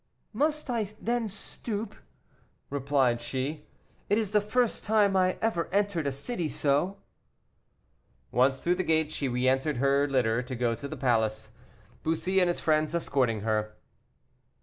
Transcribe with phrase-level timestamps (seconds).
[0.33, 1.93] "Must I then stoop?"
[2.71, 3.67] replied she;
[4.09, 6.97] "it is the first time I ever entered a city so."
[8.31, 11.49] Once through the gate she re entered her litter to go to the palace,
[12.01, 13.75] Bussy and his friends escorting her.